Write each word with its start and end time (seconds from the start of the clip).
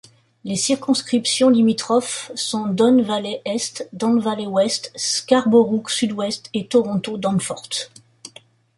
Les 0.45 0.55
circonscriptions 0.55 1.49
limitrophes 1.49 2.31
sont 2.33 2.65
Don 2.65 3.03
Valley-Est, 3.03 3.87
Don 3.93 4.17
Valley-Ouest, 4.19 4.91
Scarborough-Sud-Ouest 4.95 6.49
et 6.55 6.65
Toronto—Danforth. 6.65 7.91